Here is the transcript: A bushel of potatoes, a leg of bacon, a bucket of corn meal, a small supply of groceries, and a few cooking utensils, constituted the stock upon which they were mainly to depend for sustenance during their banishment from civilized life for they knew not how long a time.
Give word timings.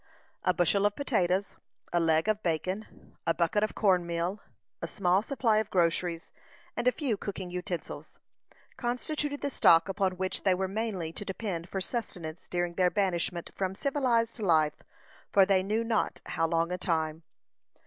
A 0.43 0.51
bushel 0.51 0.87
of 0.87 0.95
potatoes, 0.95 1.57
a 1.93 1.99
leg 1.99 2.27
of 2.27 2.41
bacon, 2.41 3.17
a 3.27 3.35
bucket 3.35 3.61
of 3.63 3.75
corn 3.75 4.03
meal, 4.07 4.39
a 4.81 4.87
small 4.87 5.21
supply 5.21 5.57
of 5.59 5.69
groceries, 5.69 6.31
and 6.75 6.87
a 6.87 6.91
few 6.91 7.17
cooking 7.17 7.51
utensils, 7.51 8.17
constituted 8.77 9.41
the 9.41 9.51
stock 9.51 9.87
upon 9.87 10.13
which 10.17 10.41
they 10.41 10.55
were 10.55 10.67
mainly 10.67 11.13
to 11.13 11.23
depend 11.23 11.69
for 11.69 11.81
sustenance 11.81 12.47
during 12.47 12.73
their 12.73 12.89
banishment 12.89 13.51
from 13.53 13.75
civilized 13.75 14.39
life 14.39 14.81
for 15.31 15.45
they 15.45 15.61
knew 15.61 15.83
not 15.83 16.19
how 16.25 16.47
long 16.47 16.71
a 16.71 16.79
time. 16.79 17.21